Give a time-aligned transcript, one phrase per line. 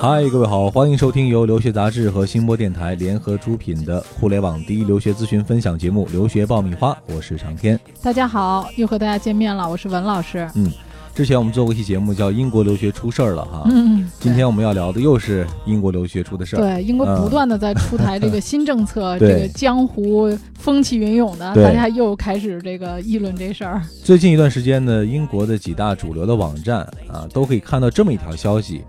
[0.00, 7.78] 嗨，各位好，欢迎收听由留学杂志和新播电台联合出品的互联网第一留学咨询分享节目《留学爆米花》，我是长天。
[8.00, 10.48] 大家好，又和大家见面了，我是文老师。
[10.54, 10.70] 嗯，
[11.16, 16.60] 之前我们做过一期节目叫《英国留学出事儿了》哈，嗯，今天我们要聊的又是英国留学出的事儿。
[16.60, 23.82] 对，英国不断的在出台这个新政策， 这个江湖风起云涌的，大家又开始这个议论这事儿。
[24.04, 28.84] 最近一段时间呢，英国的几大主流的网站啊，都可以看到这么一条消息：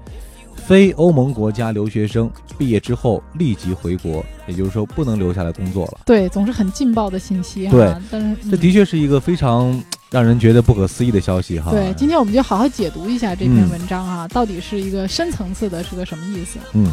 [0.69, 6.01] 非欧盟国家留学生毕业之后立即回国，也就是说不能留下来工作了。
[6.05, 7.71] 对，总是很劲爆的信息哈。
[7.71, 11.71] 对，但是这的确是一个非常让人觉得不可思议的消息哈。
[11.71, 16.59] 对，今天我们就好好解读一下这篇嗯文章啊，到底是一个深层次的，是个什么意思？
[16.73, 16.91] 嗯，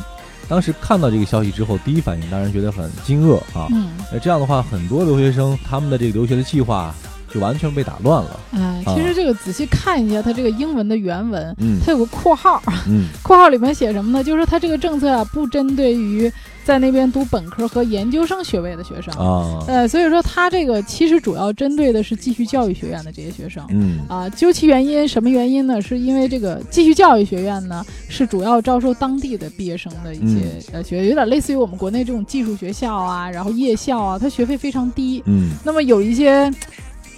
[0.49, 3.69] 当时看到这个消息之后，第一反应当然觉得很惊愕啊。
[3.73, 6.95] 嗯，那这样的话，很多留学生他们的这个留学的计划
[7.37, 8.41] 就完全被打乱了。
[8.53, 14.25] 哎，啊其实这个仔细看一下它这个英文的原文，嗯它有个括号，嗯 括号里面写什么呢？
[14.25, 16.33] 就是它这个政策啊，不针对于
[16.67, 19.15] 在那边读本科和研究生学位的学生。
[19.15, 23.65] 啊呃，所以说它这个其实主要针对的是继续教育学院的这些学生。
[23.71, 25.81] 嗯啊，究其原因，什么原因呢？
[25.81, 35.23] 是因为这个继续教育学院呢，是主要招收当地的毕业生的一些、嗯呃学院，有点类似于我们国内这种技术学校啊，然后夜校啊，它学费非常低。
[35.27, 36.51] 嗯那么有一些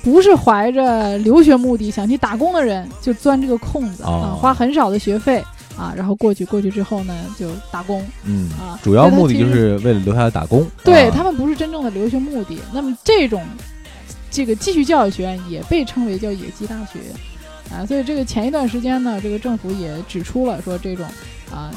[0.03, 5.45] 不是怀着留学目的想去打工的人，就钻这个空子、哦啊，花很少的学费
[5.77, 8.79] 啊，然后过去过去之后呢，就打工嗯啊。
[8.83, 10.63] 主要目的就是为了留下来打工。
[10.63, 12.59] 啊对他们不是真正的留学目的。
[12.73, 13.43] 那么这种
[14.31, 17.01] 这个继续教育学院也被称为叫野鸡大学
[17.75, 21.05] 啊，所以这个前一段时间呢，这个政府也指出了说这种
[21.51, 21.71] 啊。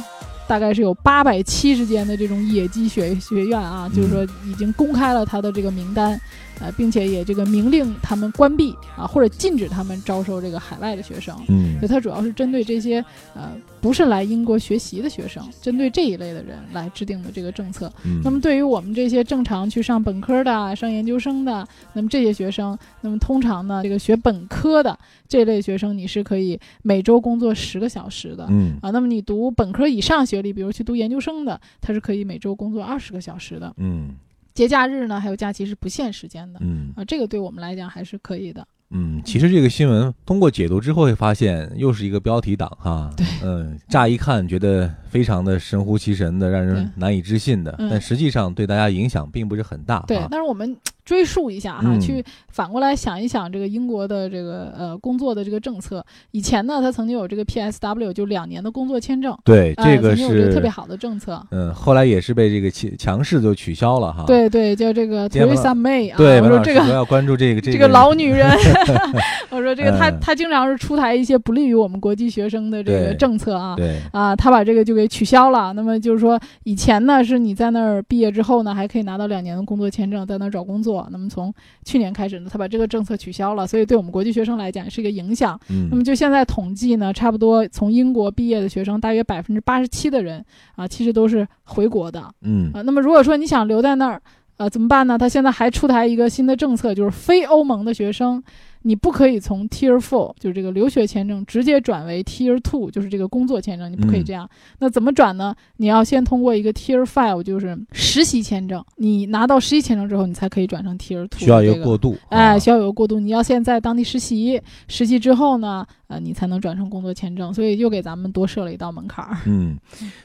[0.52, 6.20] 大概是有八百七十间的这种野鸡学学院啊，就是说已经公开了他的这个名单，
[6.60, 11.34] 呃，并且也这个明令他们关闭啊，或者禁止他们招收这个海外的学生。
[11.48, 13.02] 嗯所以它主要是针对这些
[13.34, 17.92] 呃不是来英国学习的学生，针对这一类的人来制定的这个政策。
[18.06, 24.98] 嗯，那么对于我们这些正常去上本科的、上研究生的，那么这些学生，那么通常呢，这个学本科的
[25.28, 28.46] 这类学生，你是可以每周工作十个小时的。
[28.50, 33.74] 嗯啊，那么你读本科以上学历，比如去读研究生的，他是可以每周工作二十个小时的。
[33.78, 34.12] 嗯
[34.54, 36.60] 节假日呢，还有假期是不限时间的。
[36.62, 38.68] 嗯啊，这个对我们来讲还是可以的。
[38.92, 43.10] 嗯，其实这个新闻通过解读之后会发现，又是一个标题党哈。
[43.16, 50.04] 对嗯，乍一看觉得非常的神乎其神的，让人难以置信的，嗯但实际上对大家影响并不是很大。
[50.08, 50.76] 对哈，但是我们
[51.12, 56.02] 追溯一下哈，嗯去反过来想一想这个英国的这个呃工作的这个政策。
[56.32, 61.46] 以前呢，他曾经有这个 PSW，就两年的工作签证，对，哎这个是个特别好的政策。
[61.52, 64.24] 嗯，后来也是被这个强强势就取消了哈。
[64.26, 68.50] 对对，叫这个今天文 Theresa May 啊，对，我说这个要关注这个这这个老女人，
[69.52, 73.76] 我说这个她嗯她经常是出台一些不利于我们国际学生的这个政策啊。
[73.76, 75.74] 对，啊，她把这个就给取消了。
[75.74, 81.01] 那么就是说，以前呢是你在那儿毕业之后呢，还可以拿到两年的工作签证，在那儿找工作。
[81.12, 81.54] 那么从
[81.86, 85.60] 去年开始呢，他把这个政策取消了，所以对我们国际学生来讲是一个影响。
[85.70, 90.44] 嗯，那么就现在统计呢，差不多从英国毕业的学生，大约百分之八十七的人
[90.76, 92.82] 啊，其实都是回国的嗯啊。
[92.82, 94.22] 那么如果说你想留在那儿，
[94.62, 95.18] 呃，怎么办呢？
[95.18, 98.44] 他现在还出台一个新的政策，就是非欧盟的学生，
[98.84, 104.48] 你不可以从 Tier Four，就是这个留学签证，直接转为 Tier Two，就是这个工作签证，你不可以嗯这样。
[104.78, 105.56] 那怎么转呢？
[105.78, 112.16] 你要先通过一个 Tier Five，就是实习签证，你拿到实习签证之后，你才可以转成 Tier Two，需要一个个过渡。
[112.30, 119.40] 哎，啊需要有个过渡，你要先在当地实习，实习之后呢，呃，你才能转成工作签证，所以又给咱们多设了一道门槛儿。
[119.48, 119.76] 嗯，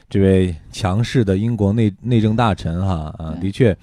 [0.07, 3.75] 这位强势的英国内内政大臣哈啊，的确，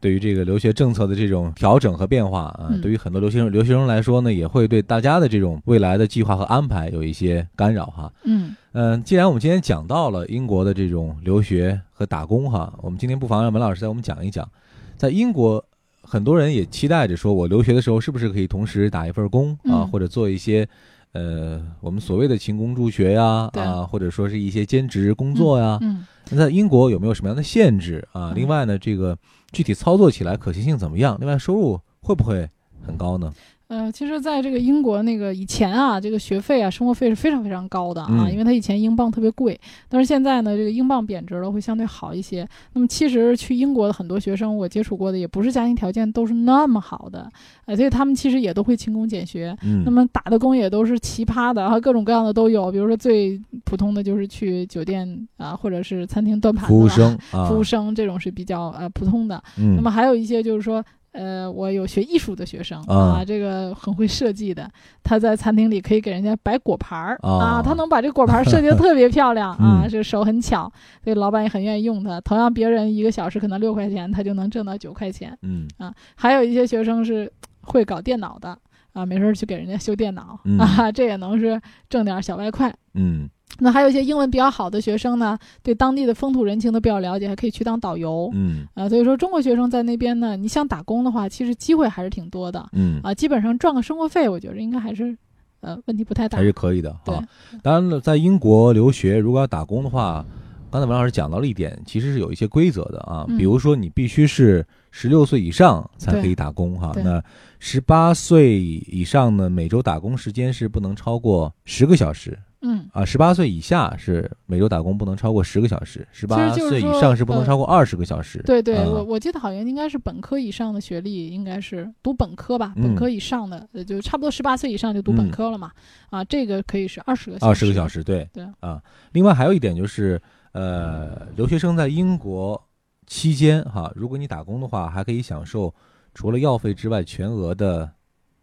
[0.00, 8.12] 对于这个留学政策的这种调整和变化啊，嗯对于很多留学生留学生来说呢，也会对大家的这种未来的计划和安排有一些干扰哈。
[8.24, 14.48] 嗯嗯，既然我们今天讲到了英国的这种留学和打工哈，我们今天不妨让文老师带我们讲一讲，
[14.96, 15.64] 在英国。
[16.02, 20.66] 很多人也期待着说，我留学的时候是不是可以同时打一份工啊，嗯或者做一些，
[21.12, 25.78] 呃，我们所谓的勤工助学呀，对啊，或者说是一些兼职工作呀。
[25.82, 28.30] 嗯那在英国有没有什么样的限制啊？
[28.30, 29.18] 嗯另外呢，这个
[29.50, 31.16] 具体操作起来可行性怎么样？
[31.18, 32.48] 另外收入会不会
[32.86, 33.32] 很高呢？
[33.70, 39.58] 呃，其实，在这个英国那个以前啊，这个学费啊、生活费是非常非常高的啊，嗯因为它以前英镑特别贵，
[39.88, 42.44] 但是现在呢，这个英镑贬值了，会相对好一些。
[42.72, 47.30] 那么，其实去英国的很多学生，我接触过的也不是家庭条件都是那么好的，
[47.66, 49.56] 呃，所以他们其实也都会勤工俭学。
[49.62, 59.40] 嗯，那么打的工也都是奇葩的，然后各种各样的都有，比如说最普通的就是去酒店啊，或者是餐厅端盘子服务生啊，服务生这种是比较呃普通的。
[59.56, 64.70] 嗯，那么还有一些就是说呃，我有学艺术的学生啊这个很会设计的，
[65.02, 70.70] 他在餐厅里可以给人家摆果盘儿、哦啊，他能把这果盘儿设计的特别漂亮 啊，嗯这手很巧，
[71.02, 72.20] 所以老板也很愿意用他。
[72.20, 75.36] 同样，别人一个小时可能六块钱，他就能挣到九块钱。
[75.42, 75.66] 嗯
[76.14, 77.30] 还有一些学生是
[77.62, 78.56] 会搞电脑的
[78.92, 82.72] 啊，没事儿去给人家修电脑、嗯 啊，这也能是挣点儿小外快。
[82.94, 88.30] 嗯那还有一些英文比较好的学生呢，对当地的风土人情都比较了解，还可以去当导游。
[88.32, 93.12] 嗯啊，所以说中国学生在那边呢，你想打工的话，其实机会还是挺多的嗯，啊。
[93.12, 95.14] 基本上赚个生活费，我觉得应该还是，
[95.60, 96.44] 呃，问题不太大还。
[96.44, 97.22] 是可以的对啊。
[97.62, 100.24] 当然了，在英国留学，如果要打工的话，
[100.70, 103.26] 刚才文老师讲到了一点，其实是有一些规则的啊。
[103.28, 106.92] 嗯比如说，你必须是十六岁以上才可以打工哈。
[106.94, 107.22] 对那
[107.58, 113.04] 十八岁以上呢，每周打工时间是不能超过十个小时嗯，啊。
[113.04, 118.42] 十八岁以下是每周打工不能超过十个小时，十八岁以上是不能呃超过二十个小时。
[118.42, 125.70] 对对，啊我我记得好像应该是本科以上的学历，应该是读本科吧，嗯本科以上的，呃，就差不多十八岁以上就读本科了嘛。
[126.10, 127.50] 啊，这个可以是二十个小时。
[127.50, 127.86] 二十个小。
[127.86, 128.80] 时，对对啊。
[129.12, 130.20] 另外还有一点就是，
[130.52, 132.62] 呃，留学生在英国
[133.06, 135.74] 期间哈，如果你打工的话，还可以享受
[136.14, 137.90] 除了药费之外全额的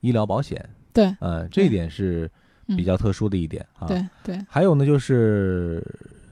[0.02, 0.70] 医疗保险。
[0.92, 2.30] 对，呃，这一点是
[2.76, 3.88] 比较特殊的一点啊。
[3.88, 5.84] 对对，还有呢，就是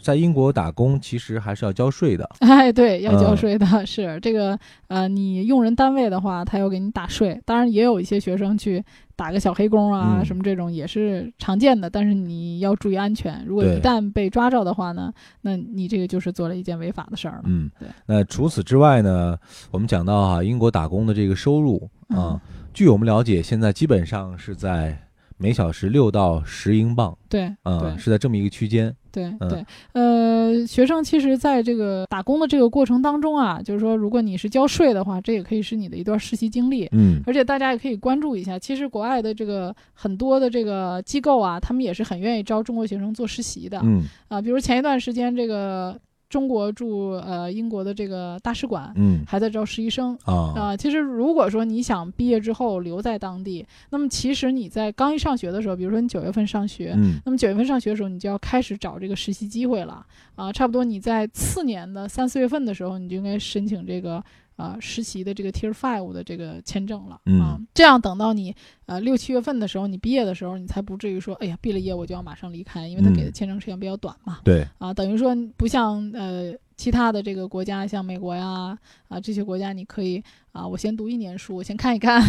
[0.02, 2.30] 在英国打工，其实还是要交税的。
[2.42, 7.42] 哎，对，要交嗯税的，是这个呃，你用人单位的话，他要给你打税。
[7.46, 8.84] 当然，也有一些学生去
[9.16, 11.90] 打个小黑工啊，嗯什么这种也是常见的。
[11.90, 15.12] 但是你要注意安全，如果一旦被抓着的话呢，
[15.42, 17.44] 那你这个就是做了一件违法的事儿了。
[17.46, 19.36] 嗯对，那除此之外呢，
[19.72, 22.40] 我们讲到哈、英国打工的这个收入啊，嗯
[22.74, 24.96] 据我们了解，现在基本上是在
[25.38, 27.18] 每小时六到十英镑。
[27.30, 28.96] 对嗯，对是在这么一个区间。
[29.12, 36.90] 对嗯对，呃，学生其实在这个打工的这个过程当中啊，就是说，如果你是交税的话，这也可以是你的一段实习经历。
[36.92, 43.80] 嗯而且大家也可以关注一下，其实国外的这个很多的这个机构啊，他们也是很愿意招中国学生做实习的。
[43.84, 45.98] 嗯啊，比如前一段时间，这个
[46.36, 50.14] 中国驻呃英国的这个大使馆嗯还在招实习生。
[50.26, 60.06] 啊啊，其实如果说你想毕业之后留在当地，那么其实你在刚一上学的时候，比如说你九月份上学，嗯那么九月份上学的时候，你就要开始找这个实习机会了
[60.36, 60.52] 啊。
[60.52, 64.22] 差不多你在次年的三四月份的时候，你就应该申请这个
[64.56, 67.60] 啊实习的这个 Tier Five 的这个签证了嗯啊。
[67.74, 68.56] 这样等到你
[68.86, 74.40] 呃六七月份的时候，你毕业的时候，你才不至于说，哎呀，毕了业我就要马上离开，因为他给的嗯签证时间比较短嘛。
[74.44, 78.78] 对啊，等于说不像呃其他的这个国家，像美国呀
[79.08, 82.22] 啊这些国家，你可以啊，我先读一年书，我先看一看，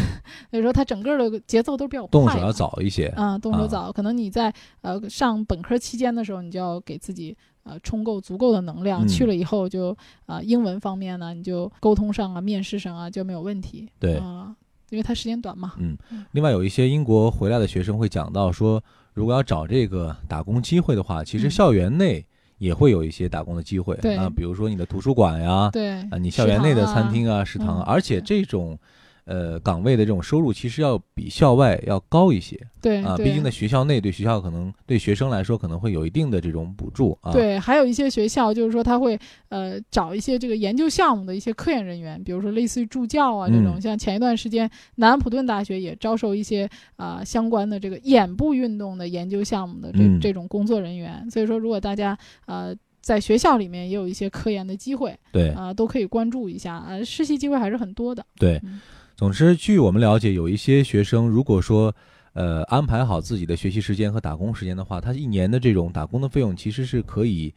[0.50, 3.06] 所以说它整个的节奏都是比较快动手要早一些。
[3.08, 4.52] 啊，动手啊早，可能你在
[4.82, 9.96] 呃上本科期间的时候，你就要给自己呃充够足够的能量，嗯去了以后就
[10.26, 13.88] 啊、英文方面呢，你就沟通上啊、面试上啊就没有问题。
[13.98, 14.54] 对啊，
[14.90, 15.74] 因为它时间短嘛。
[15.78, 15.96] 嗯，
[16.32, 18.82] 另外有一些英国回来的学生会讲到说，
[19.12, 22.24] 如果要找这个打工机会的话，其实嗯校园内
[22.58, 23.96] 也会有一些打工的机会。
[23.96, 24.16] 对。
[24.16, 28.78] 啊，比如说你的图书馆呀，对啊，你校园内的餐厅啊、食堂而且这种
[29.26, 39.18] 呃岗位的这种收入其实要比校外要高一些啊，对啊毕竟在学校内对学校可能对学生来说可能会有一定的这种补助啊。，对，还有一些学校就是说他会
[39.48, 43.74] 呃找一些这个研究项目的一些科研人员，比如说类似于助教啊这种。
[43.74, 51.28] 嗯像前一段时间，南安普顿大学也招收一些啊、相关的这个眼部运动的研究项目的这、嗯这种工作人员。
[51.30, 52.16] 所以说，如果大家
[52.46, 58.24] 呃在学校里面也有一些科研的机会对啊、都可以关注一下啊、实习机会还是很多的。
[58.38, 58.80] 对嗯。
[59.16, 61.94] 总之，据我们了解，有一些学生如果说
[62.34, 67.52] 呃安排好自己的学习时间和打工时间的话，他一年的这种打工的费用其实是可以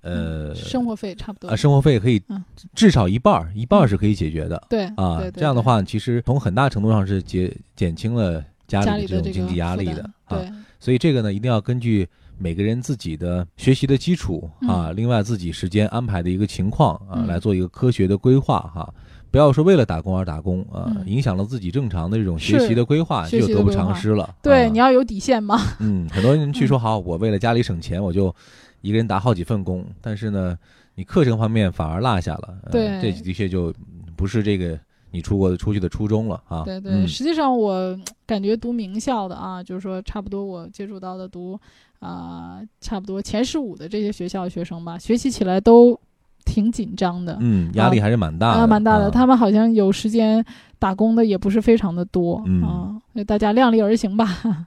[0.00, 1.48] 呃生活费差不多。
[1.48, 2.44] 啊生活费可以嗯
[2.74, 4.60] 至少一半儿一半儿是可以解决的。
[4.68, 10.38] 对啊这样的话，其实从很大程度上是减减轻了家家里里的这种经济压力的啊。
[10.38, 10.50] 对。
[10.78, 12.06] 所以这个呢，一定要根据
[12.38, 18.92] 每个人自己的学习的基础啊，另外自己时间安排的一个情况啊，嗯来做一个科学的规划哈。
[19.30, 24.32] 不要说为了打工而打工啊，嗯影响了自己正常的这种学习的规划，就得不偿失了。
[24.42, 25.58] 对，啊你要有底线嘛。
[25.80, 28.34] 嗯，很多人去说 好，我为了家里省钱，我就
[28.80, 30.56] 一个人打好几份工，但是呢，
[30.94, 32.58] 你课程方面反而落下了。
[32.64, 33.74] 呃对这的确就
[34.14, 34.78] 不是这个
[35.14, 36.64] 你出国出去的初衷了啊。
[36.64, 41.58] 对对，嗯实际上我感觉读名校的啊，就是说差不多我接触到的读
[42.00, 45.98] 啊、差不多前十五的这些学校的学生吧，学习起来都
[46.44, 47.38] 挺紧张的。
[47.40, 49.04] 嗯，压力还是蛮大的，啊，蛮大的。
[49.04, 50.44] 啊他们好像有时间
[50.80, 54.66] 打工的也不是非常的多，嗯啊，所以大家量力而行吧。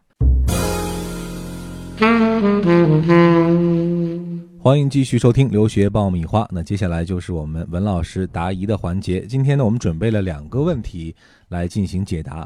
[1.99, 2.07] 欢
[4.67, 6.45] 欢迎继续收听留学爆米花。
[6.51, 9.21] 那接下来就是我们文老师答疑的环节。
[9.21, 11.15] 今天呢，我们准备了两个问题
[11.47, 12.45] 来进行解答。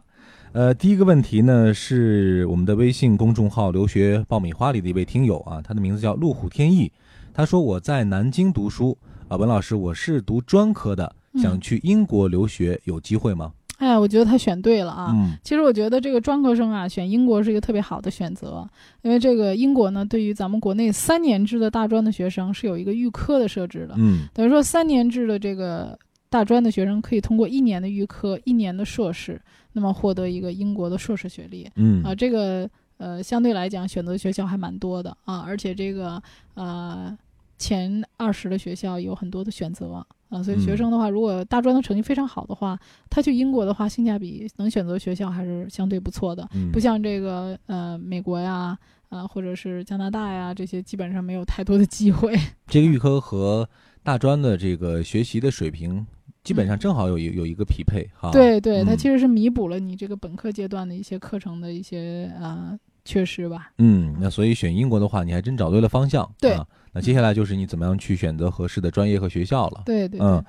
[0.51, 6.91] 呃，第一个问题呢是我们的微信公众号“留学爆米花”里的一位听友啊，他的名字叫路虎天意。
[7.33, 8.95] 他说我在南京读书
[9.27, 13.51] 啊，文老师，我是读专科的，想去英国留学，有机会吗？
[13.81, 15.11] 哎呀，我觉得他选对了啊！
[15.11, 18.63] 嗯其实我觉得这个专科生啊，选英国是一个特别好的选择，
[19.01, 25.97] 因为这个英国呢，对于咱们国内三年制的大专的学生是有一个预科的设置的，嗯等于说三年制的这个
[26.29, 29.41] 大专的学生可以通过一年的预科、一年的硕士，
[29.73, 36.21] 那么获得一个英国的硕士学历嗯啊，这个呃相对来讲选择学校还蛮多的啊，而且这个
[36.53, 37.17] 呃
[37.57, 40.05] 前二十的学校有很多的选择。
[40.31, 48.75] 啊，所以学嗯生的话，如果大专的成绩非常好的话，他去英国的话，性价比能选择学校还是相对不错的，嗯不像这个呃美国呀，
[49.09, 52.33] 啊或者是加拿大呀这些，基本上没有太多的机会。
[52.67, 53.69] 这个预科和
[54.03, 56.07] 大专的这个学习的水平
[56.43, 58.31] 基本上正好有一有一个匹配哈。
[58.31, 63.71] 对对，它嗯其实是弥补了你这个本科阶段的一些课程的一些呃缺失吧。
[63.77, 66.29] 嗯，那所以选英国的话，你还真找对了方向。
[66.39, 69.83] 对啊，那接下来就是你怎么样去选择合适的专业和学校了。
[69.85, 70.43] 对对，嗯，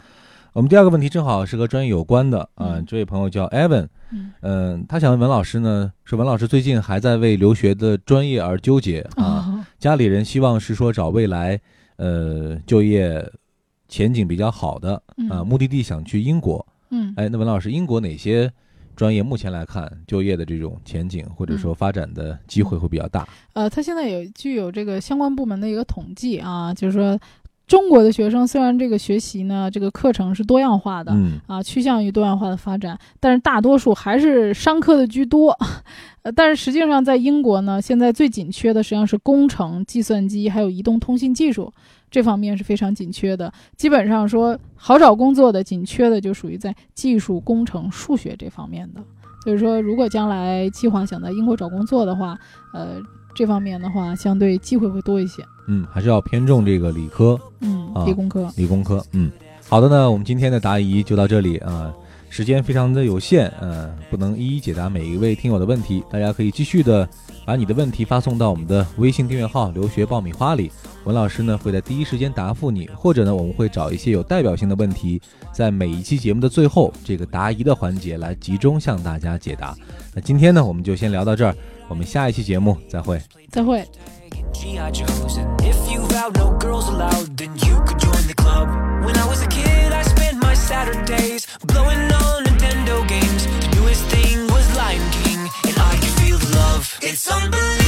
[0.52, 2.76] 我们第二个问题正好是和专业有关的啊。
[2.76, 11.60] 嗯这位朋友叫 Evan，嗯嗯、他想问文老师呢，说文老师最近还在为留学的专业而纠结啊，啊家里人希望是说找未来
[11.96, 13.26] 呃就业
[13.88, 14.94] 前景比较好的
[15.30, 16.66] 啊，嗯目的地想去英国。
[16.90, 18.52] 嗯哎，那文老师，英国哪些
[18.96, 23.26] 专业目前来看就业的这种前景或者嗯说发展的机会会比较大？
[23.54, 27.18] 呃，它现在有具有这个相关部门的一个统计啊，就是说
[27.66, 35.56] 中国的学生虽然这个学习呢，这个课程是多样化的，嗯啊，趋向于多样化的发展，但是大多数还是商科的居多。
[36.22, 41.72] 呃，但是实际上在英国呢，现在最紧缺的实际上是工程、计算机还有移动通信技术
[42.10, 43.52] 这方面是非常紧缺的。
[43.76, 49.00] 基本上说好找工作的紧缺的就属于在技术、工程、数学这方面的。
[49.42, 52.38] 所以说，如果将来计划想在英国找工作的话，
[52.72, 53.00] 呃，
[53.34, 55.42] 这方面的话相对机会会多一些。
[55.66, 58.48] 嗯，还是要偏重这个理科、嗯啊，理工科。
[58.56, 59.04] 理工科。
[59.10, 59.28] 嗯，
[59.68, 61.92] 好的呢，我们今天的答疑就到这里啊。
[62.32, 66.02] 时间非常的有限，呃，不能一一解答每一位听友的问题。
[66.10, 67.06] 大家可以继续的
[67.44, 70.72] 把你的问题发送到我们的微信订阅号“留学爆米花”里，
[71.04, 75.20] 文老师呢会在第一时间答复你，或者呢我们会找一些有代表性的问题，
[75.52, 79.76] 在每一期节目的最后这个答疑的环节来集中向大家解答。
[80.14, 81.54] 那今天呢我们就先聊到这儿，
[81.86, 83.20] 我们下一期节目再会。
[83.50, 83.84] 再会。
[89.04, 89.26] When I.
[89.26, 89.91] was a kid,
[90.62, 93.46] Saturdays blowing on Nintendo games.
[93.46, 96.98] The newest thing was Lion King, and I could feel the love.
[97.02, 97.81] It's unbelievable.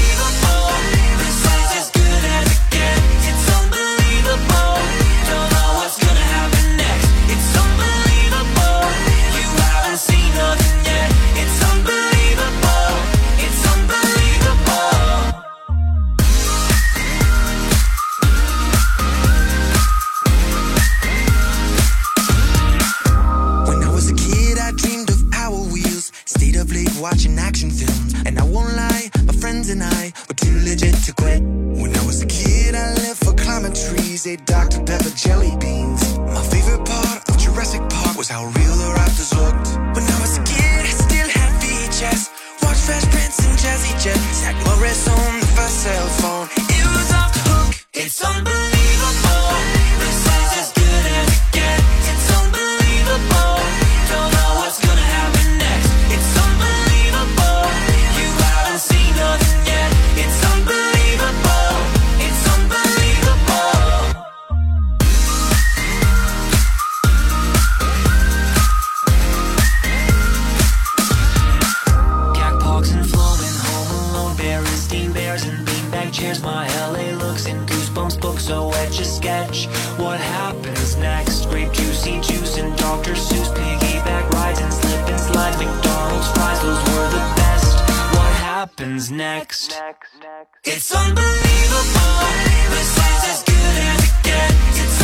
[30.54, 31.42] Too legit to quit.
[31.42, 34.80] When I was a kid, I lived for climbing trees, ate Dr.
[34.84, 36.18] Pepper jelly beans.
[36.18, 39.68] My favorite part of Jurassic Park was how real the raptors looked.
[39.94, 42.30] When I was a kid, I still had VHS.
[42.62, 44.20] Watched Fresh Prince and Jazzy Jet.
[44.34, 46.33] Zach Morris on the first cell phone.
[88.76, 89.80] What happens next?
[90.64, 91.30] It's unbelievable.
[92.70, 94.82] This is as good as it gets.
[94.82, 95.03] It's